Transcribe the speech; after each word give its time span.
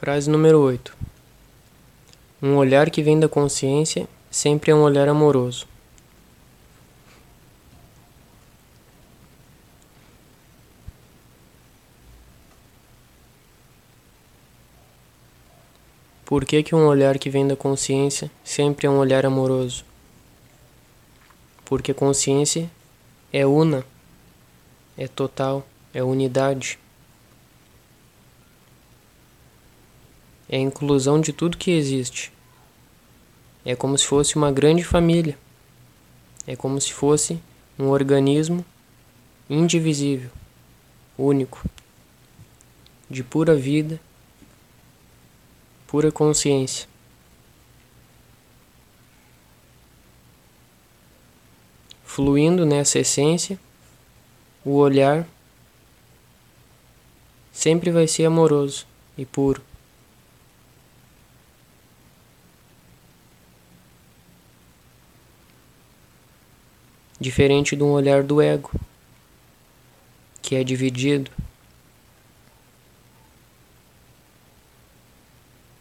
Frase 0.00 0.30
número 0.30 0.60
8. 0.60 0.96
Um 2.40 2.54
olhar 2.54 2.88
que 2.88 3.02
vem 3.02 3.18
da 3.18 3.28
consciência 3.28 4.06
sempre 4.30 4.70
é 4.70 4.74
um 4.74 4.82
olhar 4.82 5.08
amoroso. 5.08 5.66
Por 16.24 16.44
que, 16.44 16.62
que 16.62 16.76
um 16.76 16.86
olhar 16.86 17.18
que 17.18 17.28
vem 17.28 17.48
da 17.48 17.56
consciência 17.56 18.30
sempre 18.44 18.86
é 18.86 18.90
um 18.90 18.98
olhar 18.98 19.26
amoroso? 19.26 19.84
Porque 21.64 21.92
consciência 21.92 22.70
é 23.32 23.44
una, 23.44 23.84
é 24.96 25.08
total, 25.08 25.66
é 25.92 26.04
unidade. 26.04 26.78
É 30.48 30.56
a 30.56 30.60
inclusão 30.60 31.20
de 31.20 31.32
tudo 31.32 31.58
que 31.58 31.70
existe. 31.70 32.32
É 33.64 33.76
como 33.76 33.96
se 33.98 34.06
fosse 34.06 34.36
uma 34.36 34.50
grande 34.50 34.82
família. 34.82 35.38
É 36.46 36.56
como 36.56 36.80
se 36.80 36.92
fosse 36.92 37.38
um 37.78 37.88
organismo 37.88 38.64
indivisível, 39.48 40.30
único, 41.16 41.64
de 43.10 43.22
pura 43.22 43.54
vida 43.54 44.00
pura 45.88 46.12
consciência. 46.12 46.86
Fluindo 52.04 52.66
nessa 52.66 52.98
essência, 52.98 53.58
o 54.62 54.74
olhar 54.74 55.26
sempre 57.50 57.90
vai 57.90 58.06
ser 58.06 58.26
amoroso 58.26 58.86
e 59.16 59.24
puro. 59.24 59.62
Diferente 67.20 67.74
de 67.74 67.82
um 67.82 67.90
olhar 67.90 68.22
do 68.22 68.40
ego, 68.40 68.70
que 70.40 70.54
é 70.54 70.62
dividido 70.62 71.30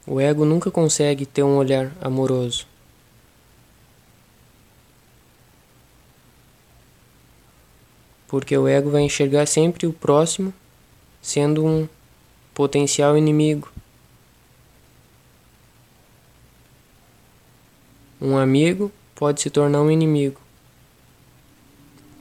O 0.10 0.22
ego 0.22 0.46
nunca 0.46 0.72
consegue 0.72 1.26
ter 1.26 1.44
um 1.44 1.58
olhar 1.58 1.92
amoroso. 2.00 2.66
Porque 8.26 8.58
o 8.58 8.70
ego 8.70 8.90
vai 8.90 9.02
enxergar 9.02 9.46
sempre 9.46 9.86
o 9.86 9.92
próximo 9.92 10.54
sendo 11.22 11.66
um 11.66 11.90
potencial 12.54 13.18
inimigo. 13.18 13.70
Um 18.22 18.38
amigo 18.38 18.90
pode 19.14 19.42
se 19.42 19.50
tornar 19.50 19.82
um 19.82 19.92
inimigo. 19.92 20.47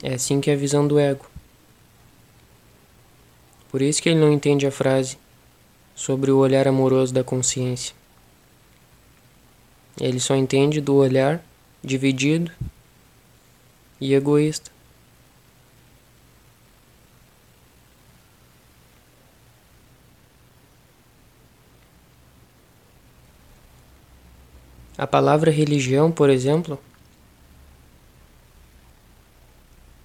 É 0.01 0.13
assim 0.13 0.39
que 0.39 0.51
é 0.51 0.53
a 0.53 0.57
visão 0.57 0.87
do 0.87 0.99
ego. 0.99 1.25
Por 3.71 3.81
isso 3.81 4.01
que 4.01 4.09
ele 4.09 4.19
não 4.19 4.31
entende 4.31 4.65
a 4.65 4.71
frase 4.71 5.17
sobre 5.95 6.31
o 6.31 6.37
olhar 6.37 6.67
amoroso 6.67 7.13
da 7.13 7.23
consciência. 7.23 7.95
Ele 9.99 10.19
só 10.19 10.35
entende 10.35 10.79
do 10.79 10.95
olhar 10.95 11.43
dividido 11.83 12.51
e 13.99 14.13
egoísta. 14.13 14.71
A 24.97 25.05
palavra 25.05 25.51
religião, 25.51 26.11
por 26.11 26.29
exemplo, 26.29 26.79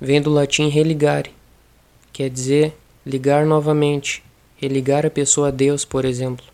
vem 0.02 0.20
do 0.20 0.30
latim 0.30 0.66
religare, 0.66 1.32
quer 2.12 2.28
dizer 2.28 2.76
ligar 3.06 3.46
novamente, 3.46 4.20
religar 4.56 5.06
a 5.06 5.10
pessoa 5.10 5.46
a 5.46 5.50
Deus, 5.52 5.84
por 5.84 6.04
exemplo. 6.04 6.44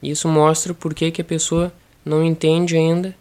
Isso 0.00 0.28
mostra 0.28 0.72
por 0.72 0.94
que, 0.94 1.20
a 1.20 1.24
pessoa 1.24 1.72
não 2.04 2.24
entende 2.24 2.76
ainda 2.76 3.16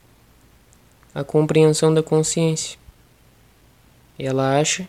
a 1.15 1.23
compreensão 1.23 1.91
da 1.91 2.03
consciência. 2.03 2.77
Ela 4.19 4.59
acha 4.59 4.87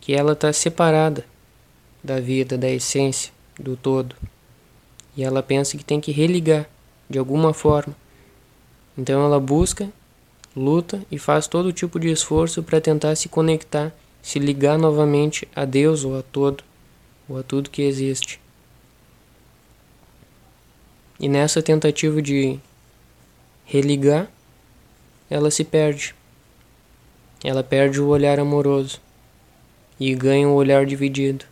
que 0.00 0.14
ela 0.14 0.32
está 0.32 0.54
separada 0.54 1.26
da 2.02 2.18
vida, 2.18 2.56
da 2.56 2.70
essência, 2.70 3.30
do 3.60 3.76
todo. 3.76 4.16
E 5.14 5.22
ela 5.22 5.42
pensa 5.42 5.76
que 5.76 5.84
tem 5.84 6.00
que 6.00 6.12
religar 6.12 6.66
de 7.10 7.18
alguma 7.18 7.52
forma. 7.52 7.94
Então 8.96 9.22
ela 9.22 9.38
busca, 9.38 9.92
luta 10.56 11.04
e 11.10 11.18
faz 11.18 11.46
todo 11.46 11.72
tipo 11.72 11.98
de 11.98 12.10
esforço 12.10 12.62
para 12.62 12.80
tentar 12.80 13.16
se 13.16 13.28
conectar 13.28 13.92
se 14.24 14.38
ligar 14.38 14.78
novamente 14.78 15.46
a 15.54 15.66
Deus 15.66 16.02
ou 16.02 16.18
a 16.18 16.22
todo, 16.22 16.64
ou 17.28 17.38
a 17.38 17.42
tudo 17.42 17.68
que 17.68 17.82
existe. 17.82 18.40
E 21.20 21.28
nessa 21.28 21.62
tentativa 21.62 22.22
de 22.22 22.58
religar, 23.66 24.30
ela 25.28 25.50
se 25.50 25.62
perde. 25.62 26.14
Ela 27.44 27.62
perde 27.62 28.00
o 28.00 28.08
olhar 28.08 28.40
amoroso 28.40 28.98
e 30.00 30.14
ganha 30.14 30.48
o 30.48 30.54
olhar 30.54 30.86
dividido, 30.86 31.44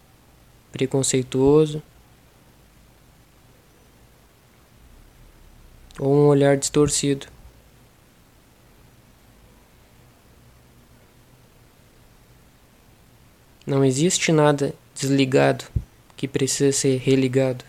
preconceituoso, 0.73 1.83
ou 5.99 6.17
um 6.17 6.27
olhar 6.29 6.57
distorcido. 6.57 7.27
Não 13.72 13.83
existe 13.83 14.31
nada 14.33 14.75
desligado 14.94 15.65
que 16.15 16.28
precisa 16.28 16.71
ser 16.72 16.99
religado. 16.99 17.65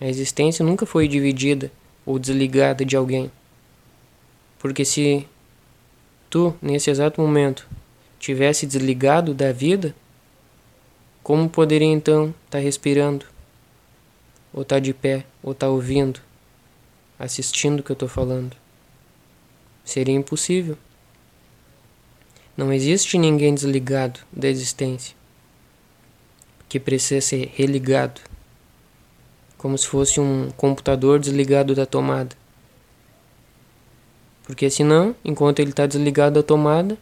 A 0.00 0.06
existência 0.06 0.64
nunca 0.64 0.86
foi 0.86 1.06
dividida 1.06 1.70
ou 2.06 2.18
desligada 2.18 2.82
de 2.82 2.96
alguém. 2.96 3.30
Porque 4.58 4.82
se 4.82 5.28
tu, 6.30 6.56
nesse 6.62 6.90
exato 6.90 7.20
momento, 7.20 7.68
tivesse 8.18 8.64
desligado 8.64 9.34
da 9.34 9.52
vida, 9.52 9.94
como 11.22 11.46
poderia 11.46 11.92
então 11.92 12.28
estar 12.46 12.56
tá 12.56 12.58
respirando? 12.58 13.26
Ou 14.50 14.62
estar 14.62 14.76
tá 14.76 14.80
de 14.80 14.94
pé, 14.94 15.26
ou 15.42 15.52
estar 15.52 15.66
tá 15.66 15.70
ouvindo, 15.70 16.20
assistindo 17.18 17.80
o 17.80 17.82
que 17.82 17.90
eu 17.90 17.94
estou 17.94 18.08
falando? 18.08 18.56
Seria 19.84 20.14
impossível. 20.14 20.78
Não 22.56 22.72
existe 22.72 23.18
ninguém 23.18 23.54
desligado 23.54 24.20
da 24.32 24.48
existência 24.48 25.16
que 26.68 26.78
precisa 26.78 27.20
ser 27.20 27.52
religado, 27.54 28.20
como 29.58 29.76
se 29.78 29.86
fosse 29.86 30.20
um 30.20 30.50
computador 30.56 31.18
desligado 31.18 31.74
da 31.74 31.86
tomada. 31.86 32.36
Porque 34.44 34.68
senão, 34.68 35.16
enquanto 35.24 35.60
ele 35.60 35.70
está 35.70 35.86
desligado 35.86 36.34
da 36.34 36.42
tomada, 36.42 36.98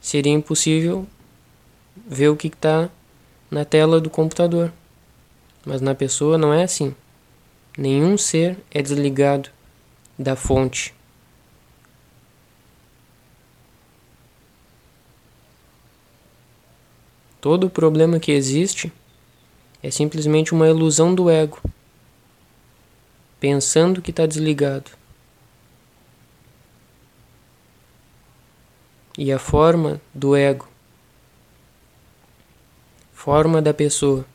seria 0.00 0.32
impossível 0.32 1.06
ver 2.06 2.28
o 2.28 2.36
que 2.36 2.48
está 2.48 2.88
na 3.50 3.64
tela 3.64 4.00
do 4.00 4.10
computador. 4.10 4.72
Mas 5.64 5.80
na 5.80 5.94
pessoa 5.94 6.38
não 6.38 6.52
é 6.52 6.62
assim. 6.62 6.94
Nenhum 7.76 8.16
ser 8.16 8.58
é 8.70 8.80
desligado 8.80 9.50
da 10.18 10.34
fonte. 10.34 10.95
Todo 17.46 17.68
o 17.68 17.70
problema 17.70 18.18
que 18.18 18.32
existe 18.32 18.92
é 19.80 19.88
simplesmente 19.88 20.52
uma 20.52 20.66
ilusão 20.66 21.14
do 21.14 21.30
ego, 21.30 21.62
pensando 23.38 24.02
que 24.02 24.10
está 24.10 24.26
desligado. 24.26 24.90
E 29.16 29.30
a 29.32 29.38
forma 29.38 30.00
do 30.12 30.34
ego, 30.34 30.66
forma 33.12 33.62
da 33.62 33.72
pessoa 33.72 34.26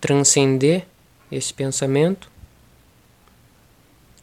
transcender 0.00 0.86
esse 1.30 1.52
pensamento 1.52 2.30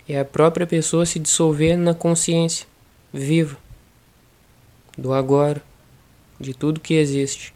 é 0.09 0.19
a 0.19 0.25
própria 0.25 0.65
pessoa 0.65 1.05
se 1.05 1.19
dissolver 1.19 1.77
na 1.77 1.93
consciência 1.93 2.65
viva 3.13 3.59
do 4.97 5.13
agora 5.13 5.61
de 6.41 6.53
tudo 6.53 6.79
que 6.79 6.95
existe. 6.95 7.53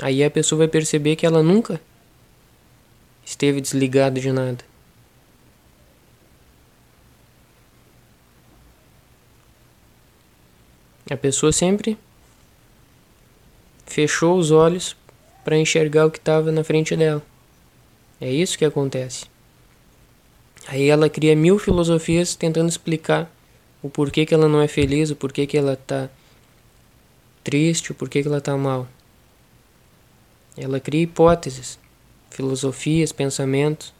Aí 0.00 0.24
a 0.24 0.30
pessoa 0.30 0.60
vai 0.60 0.68
perceber 0.68 1.16
que 1.16 1.26
ela 1.26 1.42
nunca 1.42 1.80
esteve 3.24 3.60
desligada 3.60 4.20
de 4.20 4.32
nada. 4.32 4.64
A 11.10 11.16
pessoa 11.16 11.52
sempre 11.52 11.98
fechou 13.86 14.38
os 14.38 14.50
olhos 14.50 14.96
para 15.44 15.58
enxergar 15.58 16.06
o 16.06 16.10
que 16.10 16.18
estava 16.18 16.50
na 16.50 16.64
frente 16.64 16.96
dela. 16.96 17.22
É 18.20 18.30
isso 18.30 18.56
que 18.56 18.64
acontece. 18.64 19.26
Aí 20.66 20.88
ela 20.88 21.10
cria 21.10 21.36
mil 21.36 21.58
filosofias 21.58 22.34
tentando 22.34 22.70
explicar 22.70 23.30
o 23.84 23.90
porquê 23.90 24.24
que 24.24 24.32
ela 24.32 24.48
não 24.48 24.62
é 24.62 24.66
feliz, 24.66 25.10
o 25.10 25.16
porquê 25.16 25.46
que 25.46 25.58
ela 25.58 25.74
está 25.74 26.08
triste, 27.44 27.92
o 27.92 27.94
porquê 27.94 28.22
que 28.22 28.28
ela 28.28 28.38
está 28.38 28.56
mal. 28.56 28.88
Ela 30.56 30.80
cria 30.80 31.02
hipóteses, 31.02 31.78
filosofias, 32.30 33.12
pensamentos. 33.12 33.92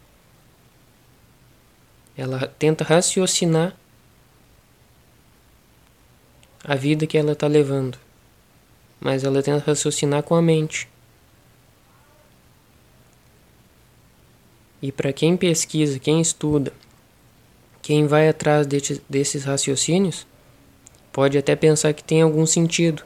Ela 2.17 2.47
tenta 2.47 2.83
raciocinar 2.83 3.77
a 6.65 6.75
vida 6.77 7.07
que 7.07 7.19
ela 7.19 7.33
está 7.33 7.47
levando, 7.47 7.99
mas 8.99 9.23
ela 9.23 9.43
tenta 9.43 9.67
raciocinar 9.67 10.23
com 10.23 10.35
a 10.35 10.41
mente. 10.41 10.89
E 14.81 14.91
para 14.91 15.13
quem 15.13 15.37
pesquisa, 15.37 15.99
quem 15.99 16.23
estuda, 16.23 16.73
quem 17.85 18.07
vai 18.07 18.31
atrás 18.31 18.67
de, 18.67 18.99
desses 19.07 19.45
raciocínios, 19.45 20.27
pode 21.13 21.37
até 21.37 21.55
pensar 21.55 21.93
que 21.93 22.03
tem 22.03 22.23
algum 22.23 22.47
sentido, 22.47 23.05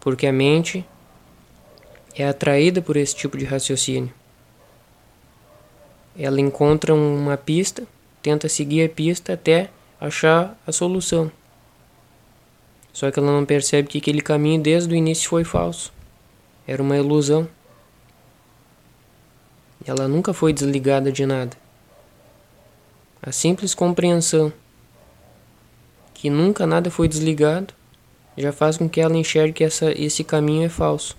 porque 0.00 0.26
a 0.26 0.32
mente 0.32 0.84
é 2.16 2.26
atraída 2.26 2.82
por 2.82 2.96
esse 2.96 3.14
tipo 3.14 3.38
de 3.38 3.44
raciocínio. 3.44 4.12
Ela 6.18 6.40
encontra 6.40 6.92
uma 6.92 7.36
pista, 7.36 7.86
tenta 8.20 8.48
seguir 8.48 8.84
a 8.84 8.88
pista 8.88 9.34
até 9.34 9.70
achar 10.00 10.60
a 10.66 10.72
solução. 10.72 11.30
Só 12.92 13.08
que 13.08 13.20
ela 13.20 13.30
não 13.30 13.46
percebe 13.46 13.86
que 13.86 13.98
aquele 13.98 14.20
caminho 14.20 14.60
desde 14.60 14.92
o 14.92 14.96
início 14.96 15.30
foi 15.30 15.44
falso. 15.44 15.92
Era 16.66 16.82
uma 16.82 16.96
ilusão. 16.96 17.48
Ela 19.86 20.08
nunca 20.08 20.34
foi 20.34 20.52
desligada 20.52 21.12
de 21.12 21.24
nada. 21.24 21.56
A 23.22 23.32
simples 23.32 23.74
compreensão 23.74 24.52
que 26.14 26.30
nunca 26.30 26.66
nada 26.66 26.90
foi 26.90 27.06
desligado 27.06 27.74
já 28.36 28.52
faz 28.52 28.78
com 28.78 28.88
que 28.88 29.00
ela 29.00 29.16
enxergue 29.16 29.52
que 29.52 29.64
essa, 29.64 29.92
esse 29.92 30.24
caminho 30.24 30.64
é 30.64 30.68
falso. 30.68 31.16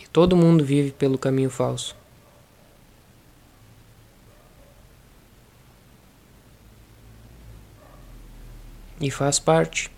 E 0.00 0.06
todo 0.06 0.36
mundo 0.36 0.64
vive 0.64 0.92
pelo 0.92 1.18
caminho 1.18 1.50
falso. 1.50 1.96
E 9.00 9.10
faz 9.10 9.38
parte. 9.38 9.90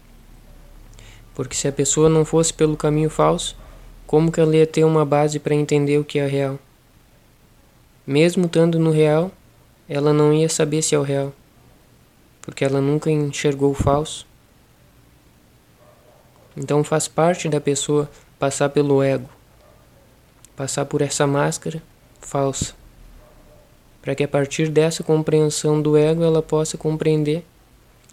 Porque 1.35 1.55
se 1.55 1.69
a 1.69 1.73
pessoa 1.73 2.09
não 2.09 2.25
fosse 2.25 2.53
pelo 2.53 2.77
caminho 2.77 3.11
falso, 3.11 3.57
como 4.07 4.33
que 4.33 4.41
ela 4.41 4.57
ia 4.57 4.67
ter 4.67 4.85
uma 4.85 5.05
base 5.05 5.39
para 5.39 5.55
entender 5.55 5.99
o 5.99 6.05
que 6.05 6.19
é 6.19 6.27
real? 6.27 6.59
Mesmo 8.07 8.47
estando 8.47 8.79
no 8.79 8.91
real, 8.91 9.31
ela 9.93 10.13
não 10.13 10.33
ia 10.33 10.49
saber 10.49 10.83
se 10.83 10.95
é 10.95 10.99
o 11.01 11.03
real, 11.03 11.33
porque 12.41 12.65
ela 12.65 12.81
nunca 12.81 13.11
enxergou 13.11 13.73
o 13.73 13.75
falso. 13.75 14.25
Então 16.57 16.85
faz 16.85 17.09
parte 17.09 17.49
da 17.49 17.61
pessoa 17.61 18.09
passar 18.39 18.69
pelo 18.69 19.03
ego, 19.03 19.29
passar 20.55 20.85
por 20.85 21.03
essa 21.03 21.27
máscara 21.27 21.83
falsa, 22.21 22.73
para 24.01 24.15
que 24.15 24.23
a 24.23 24.29
partir 24.29 24.69
dessa 24.69 25.03
compreensão 25.03 25.83
do 25.83 25.97
ego 25.97 26.23
ela 26.23 26.41
possa 26.41 26.79
compreender 26.79 27.45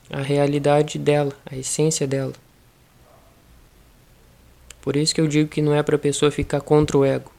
a 0.10 0.22
realidade 0.24 0.98
dela, 0.98 1.34
a 1.46 1.56
essência 1.56 2.08
dela. 2.08 2.34
Por 4.82 4.96
isso 4.96 5.14
que 5.14 5.22
eu 5.22 5.28
digo 5.28 5.48
que 5.48 5.62
não 5.62 5.76
é 5.76 5.84
para 5.84 5.96
a 5.96 6.00
pessoa 6.00 6.32
ficar 6.32 6.62
contra 6.62 6.98
o 6.98 7.06
ego, 7.06 7.32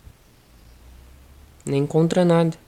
nem 1.66 1.84
contra 1.84 2.24
nada. 2.24 2.67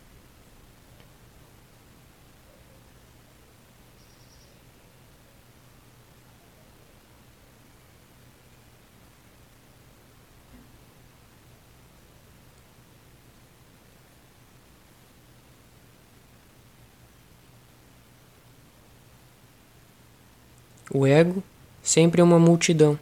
O 20.92 21.06
ego 21.06 21.40
sempre 21.80 22.20
é 22.20 22.24
uma 22.24 22.38
multidão. 22.40 22.98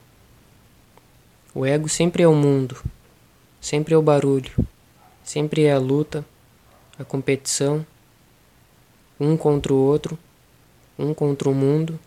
O 1.55 1.65
ego 1.65 1.89
sempre 1.89 2.23
é 2.23 2.29
o 2.29 2.35
mundo, 2.35 2.85
sempre 3.63 3.95
é 3.95 3.97
o 3.97 4.03
barulho, 4.03 4.53
sempre 5.25 5.65
é 5.65 5.73
a 5.73 5.79
luta, 5.79 6.23
a 6.99 7.05
competição, 7.05 7.87
um 9.19 9.39
contra 9.39 9.73
o 9.73 9.77
outro, 9.77 10.19
um 10.99 11.15
contra 11.15 11.49
o 11.49 11.55
mundo. 11.55 11.99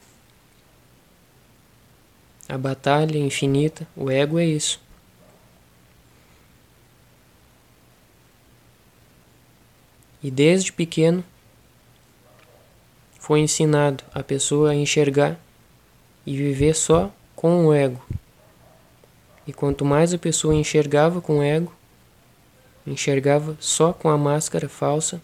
A 2.47 2.59
batalha 2.59 3.17
infinita, 3.17 3.87
o 3.95 4.11
ego 4.11 4.37
é 4.37 4.45
isso. 4.45 4.79
E 10.21 10.29
desde 10.29 10.71
pequeno 10.71 11.25
foi 13.19 13.39
ensinado 13.39 14.03
a 14.13 14.21
pessoa 14.21 14.69
a 14.69 14.75
enxergar 14.75 15.39
e 16.25 16.35
viver 16.35 16.75
só 16.75 17.11
com 17.35 17.65
o 17.65 17.73
ego. 17.73 18.01
E 19.47 19.53
quanto 19.53 19.83
mais 19.83 20.13
a 20.13 20.17
pessoa 20.17 20.53
enxergava 20.53 21.21
com 21.21 21.39
o 21.39 21.43
ego, 21.43 21.73
enxergava 22.85 23.57
só 23.59 23.91
com 23.91 24.09
a 24.09 24.17
máscara 24.17 24.69
falsa, 24.69 25.21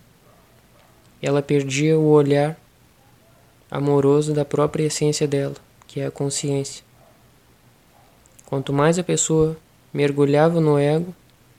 ela 1.22 1.42
perdia 1.42 1.98
o 1.98 2.10
olhar 2.10 2.60
amoroso 3.70 4.34
da 4.34 4.46
própria 4.46 4.86
essência 4.86 5.28
dela, 5.28 5.56
que 5.88 6.00
é 6.00 6.08
a 6.08 6.12
consciência. 6.12 6.84
Quanto 8.46 8.72
mais 8.72 8.98
a 8.98 9.04
pessoa 9.04 9.58
mergulhava 9.94 10.62
no 10.62 10.78
ego, 10.78 11.14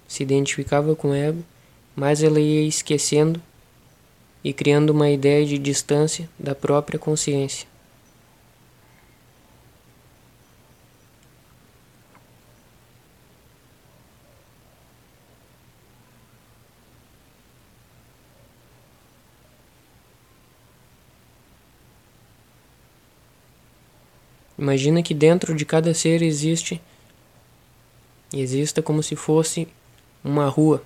se 0.06 0.22
identificava 0.22 0.96
com 0.96 1.10
o 1.10 1.14
ego, 1.14 1.44
mais 1.94 2.22
ela 2.22 2.40
ia 2.40 2.66
esquecendo 2.66 3.42
e 4.42 4.52
criando 4.52 4.90
uma 4.90 5.10
ideia 5.10 5.44
de 5.44 5.58
distância 5.58 6.28
da 6.38 6.54
própria 6.54 6.98
consciência. 6.98 7.66
Imagina 24.58 25.04
que 25.04 25.14
dentro 25.14 25.54
de 25.54 25.64
cada 25.64 25.94
ser 25.94 26.20
existe 26.20 26.82
exista 28.32 28.82
como 28.82 29.02
se 29.04 29.14
fosse 29.14 29.68
uma 30.22 30.48
rua, 30.48 30.82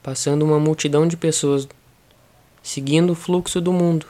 passando 0.00 0.44
uma 0.44 0.60
multidão 0.60 1.06
de 1.06 1.16
pessoas, 1.16 1.68
seguindo 2.62 3.10
o 3.10 3.16
fluxo 3.16 3.60
do 3.60 3.72
mundo, 3.72 4.06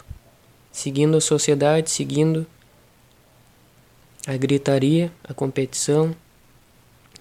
seguindo 0.70 1.16
a 1.16 1.20
sociedade, 1.20 1.90
seguindo 1.90 2.46
a 4.26 4.36
gritaria, 4.36 5.10
a 5.24 5.32
competição, 5.32 6.14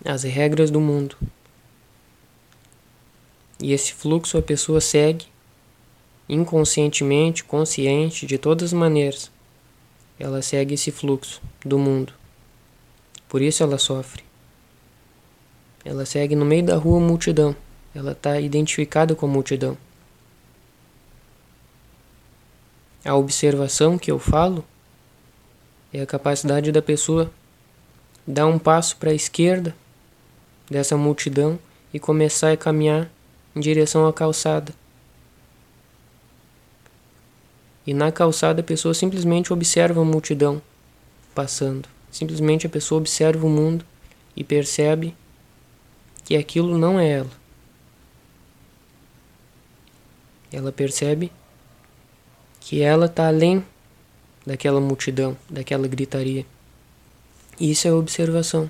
as 0.04 0.24
regras 0.24 0.70
do 0.70 0.82
mundo. 0.82 1.16
E 3.60 3.72
esse 3.72 3.94
fluxo 3.94 4.38
a 4.38 4.42
pessoa 4.42 4.82
segue 4.82 5.26
inconscientemente, 6.28 7.46
consciente, 7.46 8.26
de 8.26 8.38
todas 8.38 8.66
as 8.66 8.74
maneiras 8.74 9.32
ela 10.20 10.42
segue 10.42 10.74
esse 10.74 10.92
fluxo 10.92 11.42
do 11.66 11.78
mundo. 11.78 12.14
Por 13.30 13.42
isso 13.42 13.62
ela 13.62 13.78
sofre. 13.78 14.24
Ela 15.84 16.06
segue 16.06 16.36
no 16.36 16.46
meio 16.46 16.64
da 16.64 16.76
rua 16.76 17.00
multidão. 17.00 17.56
Ela 17.94 18.12
está 18.12 18.40
identificada 18.40 19.16
com 19.16 19.26
a 19.26 19.30
multidão. 19.30 19.78
A 23.06 23.16
observação 23.16 23.98
que 23.98 24.12
eu 24.12 24.20
falo 24.20 24.66
é 25.94 26.02
a 26.02 26.06
capacidade 26.06 26.72
da 26.72 26.82
pessoa 26.82 27.32
dar 28.26 28.48
um 28.48 28.60
passo 28.60 28.98
para 28.98 29.12
a 29.12 29.16
esquerda 29.16 29.74
dessa 30.70 30.98
multidão 30.98 31.58
e 31.94 32.00
começar 32.00 32.52
a 32.52 32.58
caminhar 32.58 33.10
em 33.56 33.60
direção 33.60 34.06
à 34.06 34.12
calçada. 34.12 34.74
E 37.88 37.94
na 37.94 38.12
calçada 38.12 38.60
a 38.60 38.64
pessoa 38.64 38.94
simplesmente 38.94 39.54
observa 39.54 40.02
a 40.02 40.06
multidão 40.06 40.62
passando. 41.34 41.88
Simplesmente 42.12 42.68
a 42.68 42.70
pessoa 42.70 43.00
observa 43.00 43.48
o 43.48 43.50
mundo 43.50 43.86
e 44.36 44.44
percebe 44.44 45.16
que 46.26 46.36
aquilo 46.36 46.78
não 46.78 47.00
é 47.00 47.10
ela. 47.10 47.32
Ela 50.52 50.72
percebe 50.72 51.32
que 52.60 52.82
ela 52.82 53.06
está 53.06 53.28
além 53.28 53.64
daquela 54.46 54.82
multidão, 54.82 55.38
daquela 55.50 55.88
gritaria. 55.88 56.46
Isso 57.60 57.88
é 57.88 57.94
observação. 57.94 58.70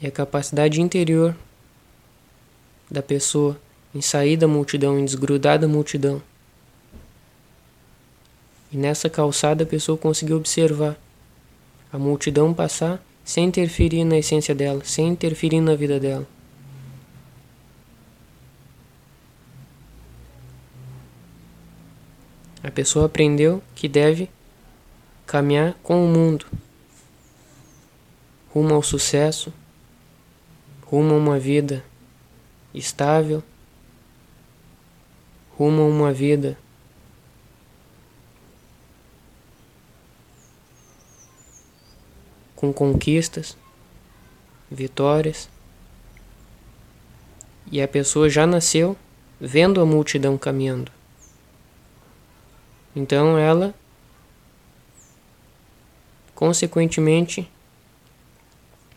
é 0.00 0.08
a 0.08 0.10
capacidade 0.10 0.80
interior 0.80 1.36
da 2.90 3.02
pessoa 3.02 3.60
em 3.94 4.00
sair 4.00 4.36
da 4.36 4.48
multidão, 4.48 4.98
em 4.98 5.04
desgrudar 5.04 5.58
da 5.58 5.68
multidão. 5.68 6.22
E 8.70 8.76
nessa 8.76 9.08
calçada 9.08 9.64
a 9.64 9.66
pessoa 9.66 9.96
conseguiu 9.96 10.36
observar 10.36 10.96
a 11.92 11.98
multidão 11.98 12.52
passar 12.52 13.02
sem 13.24 13.46
interferir 13.46 14.04
na 14.04 14.18
essência 14.18 14.54
dela, 14.54 14.82
sem 14.84 15.08
interferir 15.08 15.60
na 15.60 15.74
vida 15.74 15.98
dela. 15.98 16.26
A 22.62 22.70
pessoa 22.70 23.06
aprendeu 23.06 23.62
que 23.74 23.88
deve 23.88 24.28
caminhar 25.26 25.74
com 25.82 26.04
o 26.04 26.08
mundo 26.08 26.46
rumo 28.52 28.74
ao 28.74 28.82
sucesso, 28.82 29.52
rumo 30.84 31.14
a 31.14 31.16
uma 31.16 31.38
vida 31.38 31.84
estável, 32.74 33.42
rumo 35.56 35.82
a 35.82 35.86
uma 35.86 36.12
vida 36.12 36.58
com 42.58 42.72
conquistas, 42.72 43.56
vitórias. 44.68 45.48
E 47.70 47.80
a 47.80 47.86
pessoa 47.86 48.28
já 48.28 48.48
nasceu 48.48 48.96
vendo 49.40 49.80
a 49.80 49.86
multidão 49.86 50.36
caminhando. 50.36 50.90
Então 52.96 53.38
ela, 53.38 53.72
consequentemente, 56.34 57.48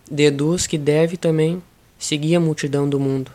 deduz 0.10 0.65
que 0.65 0.80
deve 0.80 1.15
também 1.15 1.62
seguir 2.00 2.38
a 2.38 2.39
multidão 2.39 2.89
do 2.89 3.00
mundo. 3.00 3.32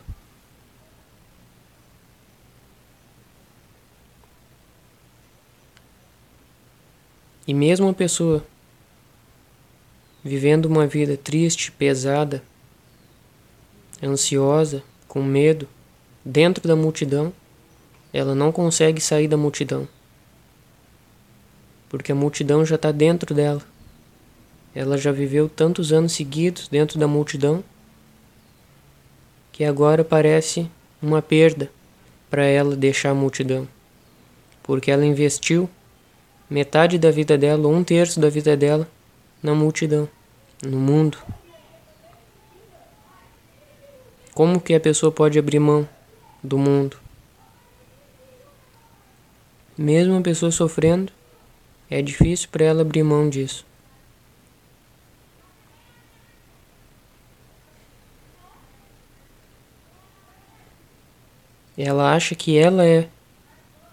E 7.47 7.53
mesmo 7.53 7.87
a 7.87 7.93
pessoa 7.93 8.45
vivendo 10.27 10.65
uma 10.65 10.85
vida 10.85 11.17
triste, 11.17 11.71
pesada, 11.71 12.43
ansiosa, 14.03 14.83
com 15.07 15.23
medo, 15.23 15.67
dentro 16.23 16.67
da 16.67 16.75
multidão, 16.75 17.33
ela 18.13 18.35
não 18.35 18.51
consegue 18.51 19.01
sair 19.01 19.27
da 19.27 19.37
multidão. 19.37 19.87
Porque 21.89 22.11
a 22.11 22.15
multidão 22.15 22.65
já 22.65 22.75
está 22.75 22.91
dentro 22.91 23.33
dela. 23.33 23.61
Ela 24.75 24.97
já 24.97 25.11
viveu 25.11 25.47
tantos 25.49 25.91
anos 25.91 26.11
seguidos 26.11 26.67
dentro 26.67 26.99
da 26.99 27.07
multidão 27.07 27.63
que 29.51 29.63
agora 29.63 30.03
parece 30.03 30.69
uma 31.01 31.21
perda 31.21 31.71
para 32.29 32.43
ela 32.43 32.75
deixar 32.75 33.11
a 33.11 33.15
multidão. 33.15 33.67
Porque 34.61 34.91
ela 34.91 35.05
investiu 35.05 35.69
metade 36.49 36.99
da 36.99 37.09
vida 37.09 37.37
dela, 37.37 37.67
ou 37.67 37.73
um 37.73 37.83
terço 37.83 38.19
da 38.19 38.29
vida 38.29 38.55
dela, 38.55 38.87
na 39.41 39.55
multidão 39.55 40.07
no 40.63 40.77
mundo. 40.77 41.17
Como 44.33 44.61
que 44.61 44.73
a 44.73 44.79
pessoa 44.79 45.11
pode 45.11 45.37
abrir 45.39 45.59
mão 45.59 45.87
do 46.43 46.57
mundo? 46.57 46.97
Mesmo 49.77 50.17
a 50.17 50.21
pessoa 50.21 50.51
sofrendo, 50.51 51.11
é 51.89 52.01
difícil 52.01 52.49
para 52.51 52.65
ela 52.65 52.81
abrir 52.81 53.03
mão 53.03 53.29
disso. 53.29 53.65
Ela 61.77 62.13
acha 62.13 62.33
que 62.33 62.57
ela 62.57 62.83
é 62.83 63.07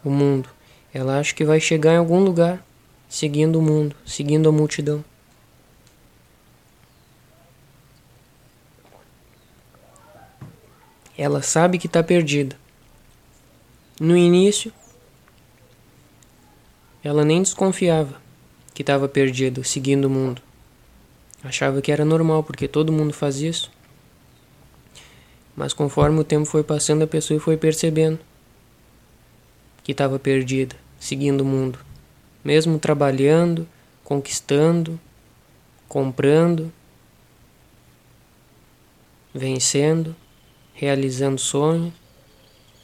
o 0.02 0.10
mundo. 0.10 0.48
Ela 0.92 1.18
acha 1.18 1.34
que 1.34 1.44
vai 1.44 1.60
chegar 1.60 1.92
em 1.92 1.98
algum 1.98 2.20
lugar 2.20 2.64
seguindo 3.08 3.58
o 3.58 3.62
mundo, 3.62 3.94
seguindo 4.06 4.48
a 4.48 4.52
multidão. 4.52 5.04
Ela 11.16 11.42
sabe 11.42 11.78
que 11.78 11.86
está 11.86 12.02
perdida. 12.02 12.56
No 14.00 14.16
início, 14.16 14.72
ela 17.02 17.24
nem 17.24 17.40
desconfiava 17.40 18.20
que 18.74 18.82
estava 18.82 19.08
perdida, 19.08 19.62
seguindo 19.62 20.06
o 20.06 20.10
mundo. 20.10 20.42
Achava 21.44 21.80
que 21.80 21.92
era 21.92 22.04
normal, 22.04 22.42
porque 22.42 22.66
todo 22.66 22.92
mundo 22.92 23.12
faz 23.12 23.36
isso. 23.36 23.70
Mas 25.54 25.72
conforme 25.72 26.18
o 26.18 26.24
tempo 26.24 26.46
foi 26.46 26.64
passando, 26.64 27.04
a 27.04 27.06
pessoa 27.06 27.38
foi 27.38 27.56
percebendo 27.56 28.18
que 29.84 29.92
estava 29.92 30.18
perdida, 30.18 30.74
seguindo 30.98 31.42
o 31.42 31.44
mundo. 31.44 31.78
Mesmo 32.42 32.78
trabalhando, 32.78 33.68
conquistando, 34.02 34.98
comprando, 35.86 36.72
vencendo 39.32 40.16
realizando 40.74 41.40
sonhos. 41.40 41.92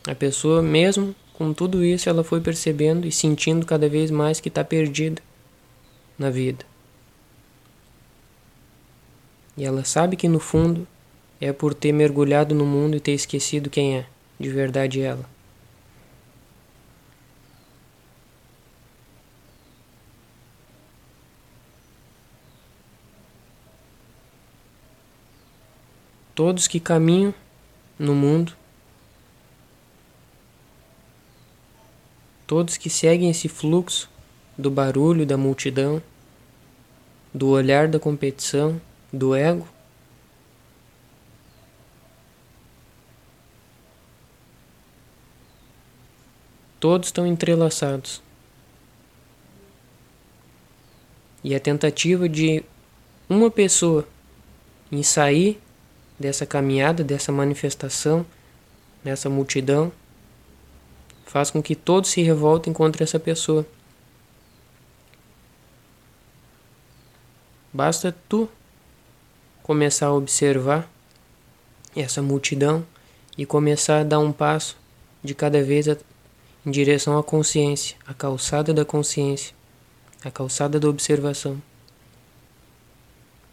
A 0.07 0.15
pessoa, 0.15 0.63
mesmo 0.63 1.15
com 1.35 1.53
tudo 1.53 1.85
isso, 1.85 2.09
ela 2.09 2.25
foi 2.25 2.41
percebendo 2.41 3.07
e 3.07 3.13
sentindo 3.13 3.67
cada 3.67 3.89
vez 3.89 4.11
mais 4.11 4.41
que 4.41 4.49
está 4.49 4.65
perdida 4.65 5.21
na 6.19 6.31
vida. 6.31 6.65
E 9.57 9.65
ela 9.65 9.85
sabe 9.85 10.17
que 10.17 10.29
no 10.29 10.41
fundo 10.41 10.87
é 11.41 11.53
por 11.53 11.75
ter 11.75 11.93
mergulhado 11.93 12.55
no 12.55 12.65
mundo 12.65 12.97
e 12.97 13.01
ter 13.01 13.13
esquecido 13.13 13.69
quem 13.69 13.99
é, 13.99 14.07
de 14.39 14.49
verdade 14.49 15.01
ela. 15.01 15.25
Todos 26.35 26.67
que 26.67 26.81
caminham 26.81 27.35
no 28.01 28.15
mundo. 28.15 28.57
Todos 32.47 32.79
que 32.79 32.89
seguem 32.89 33.29
esse 33.31 33.47
fluxo 33.47 34.11
do 34.57 34.71
barulho 34.71 35.27
da 35.27 35.37
multidão, 35.37 36.03
do 37.33 37.51
olhar 37.51 37.87
da 37.87 38.01
competição, 38.01 38.81
do 39.13 39.35
ego, 39.35 39.69
todos 46.81 47.09
estão 47.09 47.27
entrelaçados. 47.27 48.23
E 51.45 51.55
a 51.55 51.61
tentativa 51.61 52.29
de 52.29 52.65
uma 53.29 53.51
pessoa 53.51 54.09
em 54.91 55.03
sair 55.03 55.61
dessa 56.21 56.45
caminhada, 56.45 57.03
dessa 57.03 57.33
manifestação, 57.33 58.27
dessa 59.03 59.31
multidão, 59.31 59.91
faz 61.25 61.51
com 61.51 61.63
que 61.63 61.75
todos 61.75 62.11
se 62.11 62.21
revoltem 62.21 62.75
contra 62.75 63.03
essa 63.03 63.19
pessoa. 63.19 63.67
Basta 67.73 68.15
tu 68.29 68.47
começar 69.63 70.09
a 70.09 70.13
observar 70.13 70.91
essa 71.97 72.21
multidão 72.21 72.85
e 73.39 73.47
começar 73.47 74.01
a 74.01 74.05
dar 74.05 74.19
um 74.19 74.33
passo 74.33 74.77
de 75.25 75.35
cada 75.35 75.63
vez 75.63 75.87
em 75.89 76.71
direção 76.71 77.17
à 77.17 77.23
consciência, 77.23 77.97
a 78.07 78.13
calçada 78.13 78.75
da 78.75 78.85
consciência, 78.85 79.55
a 80.23 80.31
calçada 80.31 80.79
da 80.79 80.89
observação. 80.89 81.63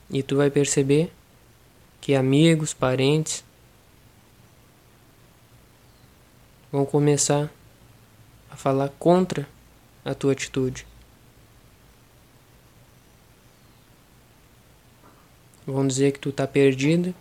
E 0.09 0.21
tu 0.21 0.35
vai 0.35 0.49
perceber 0.49 1.13
que 2.01 2.15
amigos, 2.15 2.73
parentes 2.73 3.43
vão 6.71 6.85
começar 6.85 7.51
a 8.49 8.55
falar 8.55 8.89
contra 8.99 9.47
a 10.03 10.13
tua 10.13 10.31
atitude. 10.31 10.85
Vão 15.65 15.85
dizer 15.85 16.13
que 16.13 16.19
tu 16.19 16.31
tá 16.31 16.47
perdido, 16.47 17.13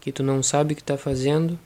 que 0.00 0.10
tu 0.10 0.22
não 0.22 0.42
sabe 0.42 0.72
o 0.72 0.76
que 0.76 0.82
tá 0.82 0.98
fazendo, 0.98 1.58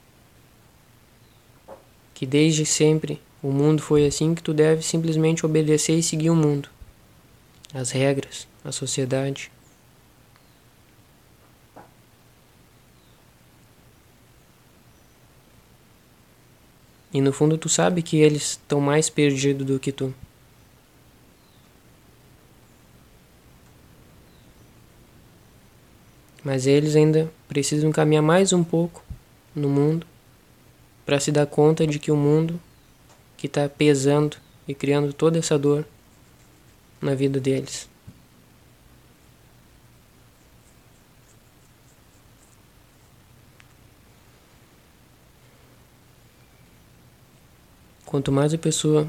que 2.13 2.25
desde 2.25 2.65
sempre 2.65 3.19
o 3.41 3.51
mundo 3.51 3.81
foi 3.81 4.05
assim 4.05 4.35
que 4.35 4.43
tu 4.43 4.53
deve 4.53 4.83
simplesmente 4.83 5.43
obedecer 5.43 5.97
e 5.97 6.03
seguir 6.03 6.29
o 6.29 6.35
mundo, 6.35 6.69
as 7.73 7.89
regras, 7.89 8.47
a 8.63 8.71
sociedade. 8.71 9.51
E 17.13 17.19
no 17.19 17.33
fundo 17.33 17.57
tu 17.57 17.67
sabe 17.67 18.01
que 18.01 18.17
eles 18.17 18.51
estão 18.51 18.79
mais 18.79 19.09
perdidos 19.09 19.65
do 19.67 19.79
que 19.79 19.91
tu. 19.91 20.13
Mas 26.43 26.65
eles 26.65 26.95
ainda 26.95 27.31
precisam 27.47 27.91
caminhar 27.91 28.23
mais 28.23 28.53
um 28.53 28.63
pouco 28.63 29.03
no 29.55 29.69
mundo 29.69 30.07
para 31.05 31.19
se 31.19 31.31
dar 31.31 31.45
conta 31.45 31.85
de 31.85 31.99
que 31.99 32.11
o 32.11 32.15
mundo 32.15 32.59
que 33.37 33.47
está 33.47 33.67
pesando 33.67 34.37
e 34.67 34.73
criando 34.73 35.11
toda 35.11 35.37
essa 35.37 35.57
dor 35.59 35.85
na 37.01 37.13
vida 37.13 37.39
deles. 37.39 37.90
Quanto 48.11 48.29
mais 48.29 48.53
a 48.53 48.57
pessoa 48.57 49.07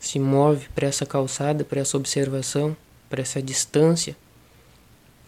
se 0.00 0.18
move 0.18 0.66
para 0.70 0.86
essa 0.86 1.04
calçada, 1.04 1.62
para 1.62 1.80
essa 1.80 1.94
observação, 1.94 2.74
para 3.10 3.20
essa 3.20 3.42
distância 3.42 4.16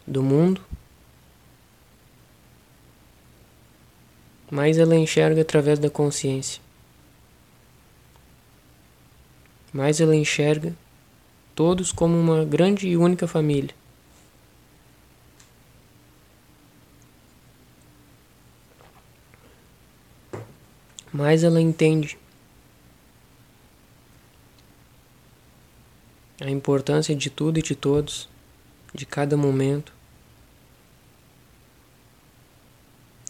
do 0.06 0.22
mundo, 0.22 0.62
mais 4.50 4.78
ela 4.78 4.96
enxerga 4.96 5.42
através 5.42 5.78
da 5.78 5.90
consciência. 5.90 6.62
Mais 9.75 10.00
ela 10.00 10.16
enxerga 10.16 10.75
todos 11.54 11.92
como 11.92 12.18
uma 12.18 12.46
grande 12.46 12.88
e 12.88 12.96
única 12.96 13.28
família. 13.28 13.75
Mais 21.12 21.44
ela 21.44 21.60
entende 21.60 22.18
a 26.40 26.49
importância 26.49 27.14
de 27.14 27.28
tudo 27.28 27.59
e 27.59 27.62
de 27.62 27.75
todos, 27.75 28.28
de 28.94 29.04
cada 29.04 29.37
momento. 29.37 29.92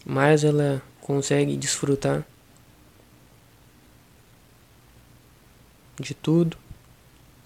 Mais 0.04 0.44
ela 0.44 0.80
consegue 1.00 1.56
desfrutar 1.56 2.24
de 5.98 6.14
tudo, 6.14 6.56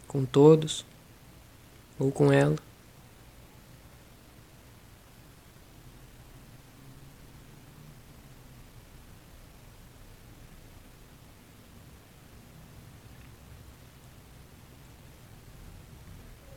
com 0.06 0.25
todos 0.25 0.85
ou 1.99 2.12
com 2.12 2.33
ela. 2.33 2.56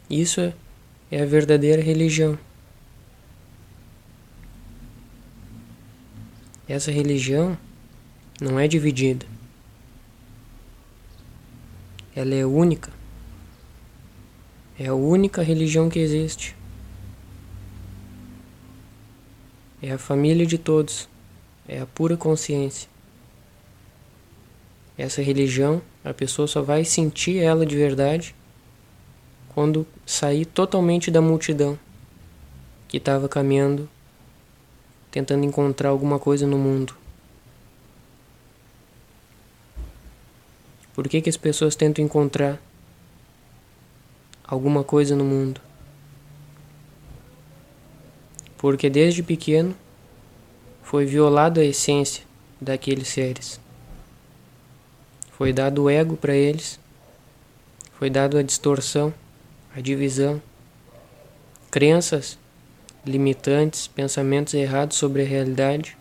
Isso 0.10 0.54
é 1.12 1.22
a 1.22 1.26
verdadeira 1.26 1.82
religião. 1.82 2.40
Essa 6.68 6.92
religião 6.92 7.58
não 8.40 8.58
é 8.58 8.68
dividida. 8.68 9.26
Ela 12.16 12.36
é 12.36 12.46
única. 12.46 12.92
É 14.80 14.88
a 14.88 14.94
única 14.94 15.42
religião 15.42 15.90
que 15.90 16.00
existe. 16.00 16.56
É 19.82 19.92
a 19.92 19.98
família 19.98 20.46
de 20.46 20.58
todos. 20.58 21.10
É 21.68 21.82
a 21.82 21.86
pura 21.86 22.16
consciência. 22.16 22.90
Essa 24.98 25.22
religião, 25.22 25.82
a 26.04 26.14
pessoa 26.14 26.48
só 26.48 26.62
vai 26.62 26.86
sentir 26.86 27.38
ela 27.38 27.66
de 27.66 27.76
verdade 27.76 28.34
quando 29.58 29.88
sair 30.06 30.46
totalmente 30.46 31.10
da 31.10 31.20
multidão 31.20 31.80
que 32.88 32.98
estava 32.98 33.28
caminhando 33.28 33.90
tentando 35.10 35.46
encontrar 35.46 35.90
alguma 35.90 36.20
coisa 36.20 36.46
no 36.46 36.60
mundo. 36.60 36.96
Por 40.94 41.10
que, 41.10 41.24
que 41.24 41.30
as 41.32 41.38
pessoas 41.38 41.76
tentam 41.76 42.06
encontrar 42.06 42.62
alguma 44.44 44.84
coisa 44.84 45.16
no 45.16 45.26
mundo? 45.26 45.60
Porque 48.60 48.92
desde 48.92 49.24
pequeno 49.24 49.76
foi 50.84 51.04
violada 51.08 51.62
a 51.62 51.66
essência 51.66 52.24
daqueles 52.62 53.08
seres. 53.08 53.60
Foi 55.32 55.52
dado 55.52 55.82
o 55.82 55.90
ego 55.90 56.16
para 56.16 56.36
eles, 56.36 56.80
foi 57.94 58.12
dado 58.12 58.38
a 58.38 58.44
distorção, 58.44 59.12
a 59.78 59.80
divisão, 59.80 60.42
crenças 61.70 62.36
limitantes, 63.06 63.86
pensamentos 63.88 64.56
errados 64.56 64.98
sobre 64.98 65.22
a 65.22 65.26
realidade. 65.26 65.96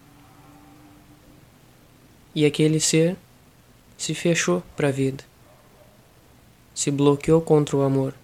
E 2.34 2.46
aquele 2.46 2.80
ser 2.80 3.18
se 3.98 4.14
fechou 4.14 4.62
para 4.74 4.88
a 4.88 4.90
vida, 4.90 5.22
se 6.74 6.90
bloqueou 6.90 7.42
contra 7.42 7.76
o 7.76 7.82
amor. 7.82 8.14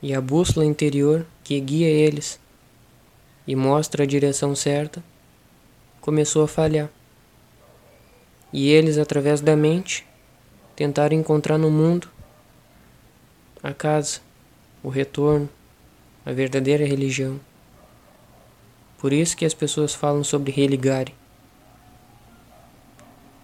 E 0.00 0.14
a 0.14 0.20
bússola 0.22 0.64
interior 0.64 1.26
que 1.44 1.60
guia 1.60 1.88
eles 1.88 2.40
e 3.46 3.54
mostra 3.54 4.04
a 4.04 4.06
direção 4.06 4.56
certa 4.56 5.04
começou 6.00 6.42
a 6.42 6.48
falhar. 6.48 6.88
E 8.50 8.70
eles, 8.70 8.96
através 8.96 9.42
da 9.42 9.54
mente, 9.54 10.06
tentaram 10.74 11.14
encontrar 11.14 11.58
no 11.58 11.70
mundo 11.70 12.08
a 13.62 13.72
casa, 13.72 14.20
o 14.82 14.88
retorno, 14.88 15.48
a 16.26 16.32
verdadeira 16.32 16.84
religião. 16.84 17.38
Por 18.98 19.12
isso 19.12 19.36
que 19.36 19.44
as 19.44 19.54
pessoas 19.54 19.94
falam 19.94 20.24
sobre 20.24 20.50
religare. 20.50 21.14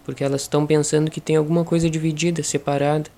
Porque 0.03 0.23
elas 0.23 0.41
estão 0.41 0.65
pensando 0.65 1.11
que 1.11 1.21
tem 1.21 1.35
alguma 1.35 1.63
coisa 1.63 1.89
dividida, 1.89 2.43
separada. 2.43 3.09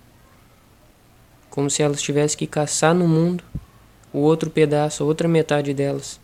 Como 1.49 1.69
se 1.69 1.81
elas 1.81 2.01
tivessem 2.01 2.37
que 2.37 2.47
caçar 2.47 2.93
no 2.93 3.07
mundo 3.07 3.43
o 4.13 4.19
outro 4.19 4.49
pedaço, 4.49 5.03
a 5.03 5.05
outra 5.05 5.27
metade 5.27 5.73
delas. 5.73 6.19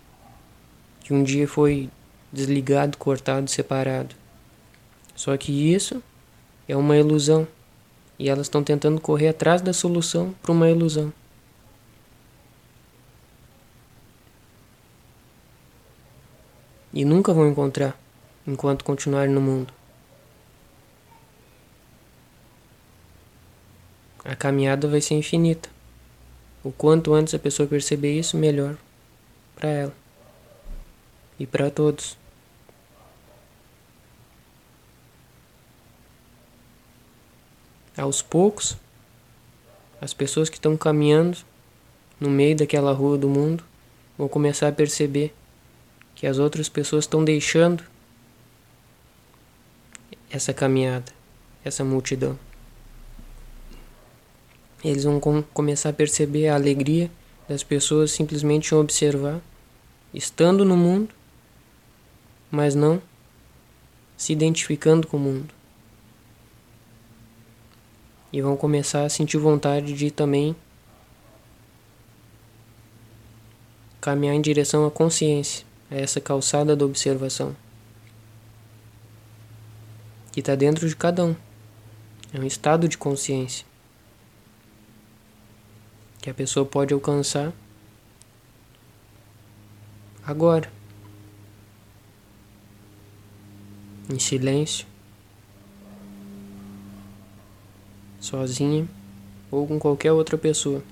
Que 1.02 1.13
um 1.13 1.24
dia 1.24 1.48
foi 1.48 1.90
desligado, 2.32 2.98
cortado, 2.98 3.50
separado. 3.50 4.16
Só 5.16 5.36
que 5.38 5.74
isso 5.74 6.04
é 6.68 6.76
uma 6.76 6.98
ilusão. 6.98 7.48
E 8.19 8.30
elas 8.30 8.47
estão 8.47 8.63
tentando 8.63 8.99
correr 8.99 9.30
atrás 9.30 9.62
da 9.62 9.73
solução 9.73 10.34
para 10.41 10.51
uma 10.51 10.69
ilusão. 10.69 11.13
e 16.97 17.06
nunca 17.06 17.32
vão 17.32 17.47
encontrar 17.47 17.95
enquanto 18.47 18.84
continuarem 18.84 19.32
no 19.32 19.39
mundo. 19.39 19.71
A 24.25 24.36
caminhada 24.36 24.88
vai 24.88 24.99
ser 24.99 25.13
infinita. 25.13 25.69
O 26.63 26.71
quanto 26.71 27.13
antes 27.13 27.36
a 27.36 27.39
pessoa 27.39 27.67
perceber 27.67 28.17
isso, 28.17 28.36
melhor 28.36 28.75
para 29.56 29.69
ela 29.69 29.93
e 31.39 31.45
para 31.45 31.69
todos. 31.69 32.17
Aos 37.98 38.22
poucos, 38.22 38.78
as 40.00 40.14
pessoas 40.14 40.50
que 40.50 40.58
estão 40.58 40.78
caminhando 40.78 41.40
no 42.20 42.30
meio 42.30 42.56
daquela 42.56 42.92
rua 42.92 43.18
do 43.18 43.28
mundo 43.28 43.64
vão 44.16 44.28
começar 44.28 44.68
a 44.68 44.72
perceber 44.72 45.34
que 46.14 46.28
as 46.28 46.38
outras 46.38 46.70
pessoas 46.70 47.06
estão 47.06 47.24
deixando 47.24 47.84
essa 50.30 50.54
caminhada, 50.54 51.12
essa 51.66 51.84
multidão. 51.84 52.38
Eles 54.84 55.04
vão 55.04 55.20
com 55.20 55.42
começar 55.42 55.90
a 55.90 55.94
perceber 55.94 56.50
a 56.50 56.56
alegria 56.56 57.10
das 57.50 57.64
pessoas 57.64 58.12
simplesmente 58.12 58.76
observar, 58.76 59.42
estando 60.14 60.64
no 60.64 60.78
mundo, 60.78 61.10
mas 62.52 62.76
não 62.76 63.02
se 64.16 64.34
identificando 64.34 65.08
com 65.08 65.18
o 65.18 65.20
mundo. 65.20 65.57
E 68.38 68.41
vão 68.41 68.56
começar 68.56 69.04
a 69.04 69.10
sentir 69.10 69.39
vontade 69.39 69.93
de 69.93 70.12
também 70.12 70.56
caminhar 74.00 74.36
em 74.36 74.41
direção 74.41 74.86
à 74.86 74.91
consciência 74.91 75.65
é 75.89 76.04
essa 76.04 76.21
calçada 76.21 76.76
da 76.76 76.86
observação 76.86 77.56
que 80.32 80.39
está 80.39 80.54
dentro 80.54 80.88
de 80.88 80.95
cada 80.95 81.26
um. 81.26 81.36
É 82.32 82.39
um 82.39 82.43
estado 82.43 82.88
de 82.88 82.95
consciência 82.95 83.65
que 86.21 86.30
a 86.30 86.34
pessoa 86.36 86.63
pode 86.63 86.93
alcançar 86.93 87.52
agora, 90.23 90.71
em 94.08 94.19
silêncio, 94.19 94.86
sozinha 98.28 98.88
ou 99.50 99.66
com 99.66 99.80
qualquer 99.80 100.12
outra 100.12 100.38
pessoa, 100.38 100.84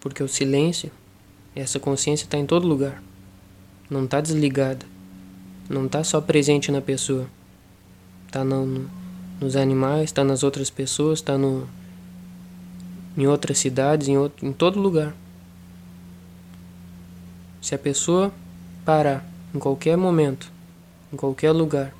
porque 0.00 0.22
o 0.22 0.28
silêncio 0.28 0.90
Essa 1.56 1.78
consciência 1.78 2.24
está 2.24 2.36
em 2.36 2.46
todo 2.46 2.66
lugar. 2.66 3.00
Não 3.88 4.04
está 4.04 4.20
desligada. 4.20 4.84
Não 5.68 5.86
está 5.86 6.02
só 6.02 6.20
presente 6.20 6.72
na 6.72 6.80
pessoa. 6.80 7.26
Está 8.26 8.42
no, 8.42 8.66
no, 8.66 8.90
nos 9.40 9.54
animais, 9.54 10.06
está 10.06 10.24
nas 10.24 10.42
outras 10.42 10.68
pessoas, 10.68 11.20
está 11.20 11.34
em 13.16 13.26
outras 13.28 13.58
cidades, 13.58 14.08
em, 14.08 14.18
outro, 14.18 14.44
em 14.44 14.52
todo 14.52 14.80
lugar. 14.80 15.14
Se 17.60 17.72
a 17.74 17.78
pessoa 17.78 18.32
parar 18.84 19.24
em 19.54 19.60
qualquer 19.60 19.96
momento, 19.96 20.50
em 21.12 21.16
qualquer 21.16 21.52
lugar, 21.52 21.94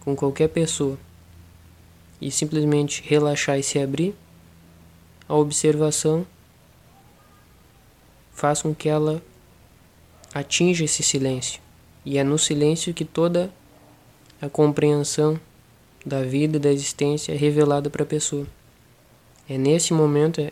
com 0.00 0.14
qualquer 0.14 0.48
pessoa, 0.48 0.98
e 2.20 2.30
simplesmente 2.30 3.02
relaxar 3.06 3.58
e 3.58 3.62
se 3.62 3.78
abrir, 3.78 4.14
a 5.28 5.34
observação 5.34 6.26
faz 8.32 8.62
com 8.62 8.74
que 8.74 8.88
ela 8.88 9.22
atinja 10.34 10.84
esse 10.84 11.02
silêncio. 11.02 11.60
E 12.04 12.18
é 12.18 12.24
no 12.24 12.38
silêncio 12.38 12.94
que 12.94 13.04
toda 13.04 13.52
a 14.40 14.48
compreensão 14.48 15.38
da 16.04 16.22
vida, 16.22 16.58
da 16.58 16.70
existência 16.70 17.32
é 17.32 17.36
revelada 17.36 17.90
para 17.90 18.02
a 18.02 18.06
pessoa. 18.06 18.46
É 19.48 19.58
nesse 19.58 19.92
momento 19.92 20.50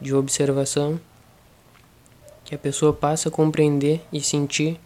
de 0.00 0.14
observação 0.14 1.00
que 2.44 2.54
a 2.54 2.58
pessoa 2.58 2.92
passa 2.92 3.28
a 3.28 3.32
compreender 3.32 4.00
e 4.12 4.20
sentir 4.20 4.78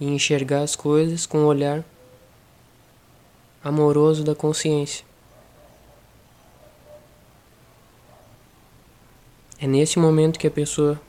e 0.00 0.06
enxergar 0.06 0.62
as 0.62 0.74
coisas 0.74 1.26
com 1.26 1.38
o 1.38 1.46
olhar 1.46 1.84
amoroso 3.62 4.24
da 4.24 4.34
consciência. 4.34 5.04
É 9.60 9.66
nesse 9.66 9.98
momento 9.98 10.38
que 10.38 10.46
a 10.46 10.50
pessoa 10.50 11.00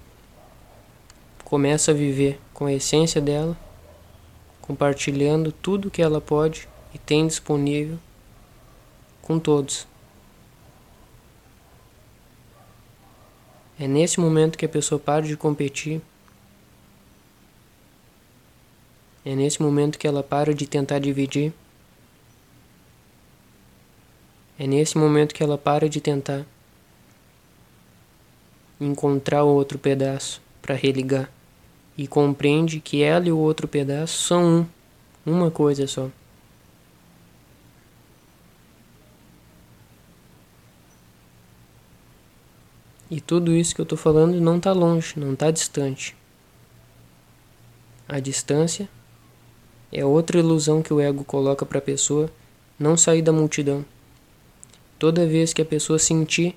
começa 1.44 1.92
a 1.92 1.94
viver 1.94 2.40
com 2.54 2.66
a 2.66 2.74
essência 2.74 3.20
dela, 3.20 3.58
compartilhando 4.62 5.52
tudo 5.52 5.90
que 5.90 6.02
ela 6.02 6.22
pode 6.22 6.70
e 6.94 7.00
tem 7.00 7.26
disponível 7.26 7.98
com 9.24 9.40
todos. 9.40 9.88
É 13.80 13.88
nesse 13.88 14.20
momento 14.20 14.58
que 14.58 14.66
a 14.66 14.70
pessoa 14.70 15.00
para 15.00 15.26
de 15.26 15.36
competir. 15.36 16.00
É 19.26 19.36
nesse 19.36 19.62
momento 19.62 19.98
que 19.98 20.08
ela 20.08 20.22
para 20.22 20.54
de 20.54 20.68
tentar 20.68 21.00
dividir. 21.00 21.52
É 24.58 24.68
nesse 24.68 24.98
momento 24.98 25.34
que 25.34 25.44
ela 25.44 25.58
para 25.58 25.90
de 25.90 26.00
tentar 26.00 26.46
encontrar 28.80 29.44
o 29.44 29.54
outro 29.54 29.80
pedaço 29.80 30.42
para 30.62 30.76
religar 30.76 31.30
e 31.98 32.08
compreende 32.08 32.80
que 32.80 33.02
ela 33.02 33.28
e 33.28 33.32
o 33.32 33.38
outro 33.38 33.68
pedaço 33.68 34.22
são 34.22 34.68
um, 35.26 35.32
uma 35.32 35.52
coisa 35.52 35.88
só. 35.88 36.10
E 43.10 43.22
tudo 43.22 43.52
isso 43.52 43.76
que 43.76 43.82
eu 43.82 43.84
estou 43.84 43.98
falando 43.98 44.40
não 44.42 44.58
está 44.58 44.72
longe, 44.72 45.14
não 45.20 45.34
está 45.34 45.52
distante. 45.52 46.16
A 48.08 48.20
distância 48.20 48.90
é 49.92 50.04
outra 50.04 50.40
ilusão 50.40 50.82
que 50.82 50.92
o 50.92 51.00
ego 51.00 51.24
coloca 51.24 51.64
para 51.64 51.78
a 51.78 51.82
pessoa 51.82 52.30
não 52.80 52.98
sair 52.98 53.22
da 53.22 53.32
multidão. 53.32 53.86
Toda 54.98 55.28
vez 55.28 55.54
que 55.54 55.62
a 55.62 55.66
pessoa 55.66 56.00
sentir 56.00 56.56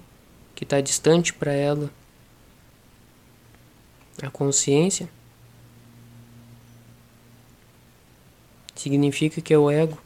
que 0.54 0.64
está 0.64 0.80
distante 0.80 1.32
para 1.32 1.52
ela 1.52 1.90
a 4.22 4.30
consciência, 4.30 5.08
significa 8.74 9.40
que 9.40 9.52
é 9.52 9.58
o 9.58 9.70
ego 9.70 9.98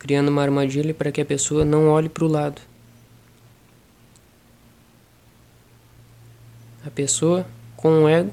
criando 0.00 0.28
uma 0.28 0.42
armadilha 0.42 0.94
para 0.94 1.12
que 1.12 1.20
a 1.20 1.24
pessoa 1.26 1.62
não 1.62 1.88
olhe 1.88 2.08
para 2.08 2.24
o 2.24 2.28
lado. 2.28 2.60
A 6.84 6.90
pessoa 6.90 7.46
com 7.76 8.04
o 8.04 8.08
ego 8.08 8.32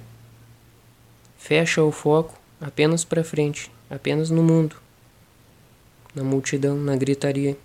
fecha 1.37 1.83
o 1.83 1.91
foco 1.91 2.39
apenas 2.59 3.03
para 3.03 3.23
frente, 3.23 3.69
apenas 3.89 4.29
no 4.29 4.41
mundo, 4.41 4.77
na 6.15 6.23
multidão, 6.23 6.77
na 6.77 6.95
gritaria. 6.95 7.57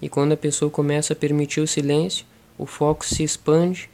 E 0.00 0.08
quando 0.08 0.32
a 0.32 0.36
pessoa 0.36 0.70
começa 0.70 1.12
a 1.12 1.16
permitir 1.16 1.60
o 1.60 1.66
silêncio, 1.66 2.24
o 2.56 2.66
foco 2.66 3.04
se 3.04 3.22
expande 3.22 3.88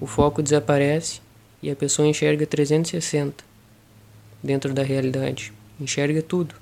o 0.00 0.06
foco 0.06 0.42
desaparece 0.42 1.20
e 1.62 1.70
a 1.70 1.76
pessoa 1.76 2.06
enxerga 2.06 2.46
360 2.46 3.42
dentro 4.42 4.74
da 4.74 4.82
realidade. 4.82 5.52
Enxerga 5.80 6.22
tudo. 6.22 6.54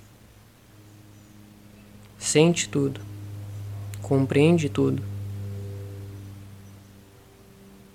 Sente 2.19 2.69
tudo. 2.69 3.01
Compreende 4.01 4.69
tudo. 4.69 5.03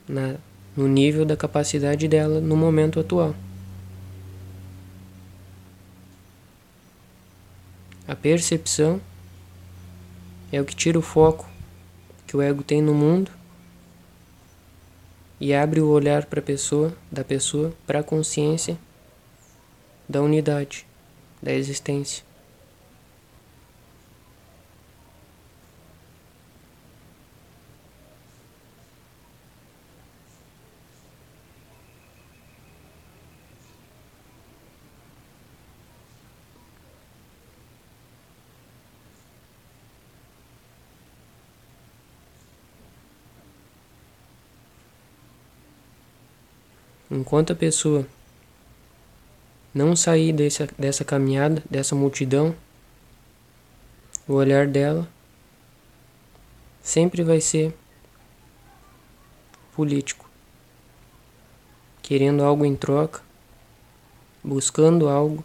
Na, 0.07 0.35
no 0.75 0.87
nível 0.87 1.25
da 1.25 1.37
capacidade 1.37 2.07
dela 2.07 2.41
no 2.41 2.57
momento 2.57 2.99
atual. 2.99 3.33
A 8.07 8.15
percepção 8.15 8.99
é 10.51 10.59
o 10.59 10.65
que 10.65 10.75
tira 10.75 10.97
o 10.97 11.01
foco 11.01 11.47
que 12.25 12.37
o 12.37 12.41
ego 12.41 12.63
tem 12.63 12.81
no 12.81 12.93
mundo 12.93 13.31
e 15.39 15.53
abre 15.53 15.79
o 15.79 15.87
olhar 15.87 16.25
para 16.25 16.41
pessoa, 16.41 16.93
da 17.11 17.23
pessoa 17.23 17.73
para 17.87 17.99
a 17.99 18.03
consciência 18.03 18.77
da 20.07 20.21
unidade, 20.21 20.85
da 21.41 21.53
existência. 21.53 22.28
Enquanto 47.11 47.53
a 47.53 47.55
pessoa 47.55 48.05
não 49.73 49.95
sair 49.95 50.31
dessa, 50.31 50.67
dessa 50.77 51.03
caminhada, 51.03 51.63
dessa 51.67 51.95
multidão, 51.95 52.55
o 54.27 54.33
olhar 54.33 54.67
dela 54.67 55.09
sempre 56.83 57.23
vai 57.23 57.41
ser 57.41 57.75
político, 59.73 60.29
querendo 62.03 62.43
algo 62.43 62.63
em 62.63 62.75
troca, 62.75 63.23
buscando 64.43 65.09
algo, 65.09 65.43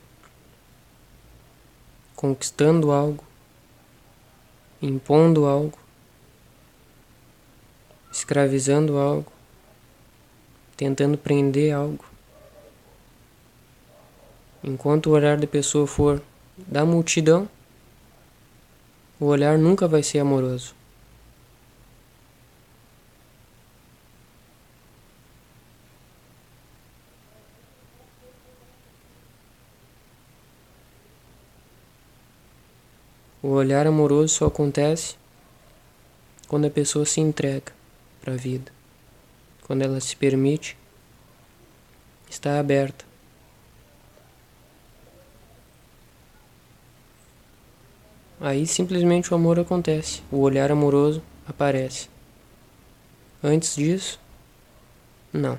conquistando 2.15 2.93
algo, 2.93 3.25
impondo 4.83 5.47
algo, 5.47 5.79
escravizando 8.13 8.99
algo 8.99 9.34
tentando 10.77 11.17
prender 11.17 11.73
algo. 11.73 12.05
Enquanto 14.63 15.07
o 15.07 15.11
olhar 15.13 15.37
da 15.37 15.47
pessoa 15.47 15.87
for 15.87 16.23
da 16.57 16.85
multidão, 16.85 17.49
o 19.21 19.27
olhar 19.27 19.59
nunca 19.59 19.87
vai 19.87 20.03
ser 20.03 20.19
amoroso. 20.19 20.75
O 33.43 33.49
olhar 33.49 33.87
amoroso 33.87 34.35
só 34.35 34.47
acontece 34.47 35.17
quando 36.49 36.67
a 36.67 36.71
pessoa 36.71 37.05
se 37.05 37.21
entrega 37.21 37.71
para 38.23 38.33
a 38.33 38.37
vida 38.37 38.73
quando 39.65 39.83
ela 39.83 40.01
se 40.01 40.15
permite, 40.15 40.77
está 42.29 42.59
aberta. 42.59 43.05
Aí 48.41 48.67
simplesmente 48.67 49.33
o 49.33 49.37
amor 49.37 49.59
acontece, 49.59 50.23
o 50.31 50.41
olhar 50.41 50.71
amoroso 50.71 51.23
aparece. 51.47 52.09
Antes 53.43 53.77
disso, 53.77 54.21
não. 55.33 55.59